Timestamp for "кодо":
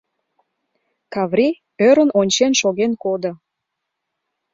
3.03-3.31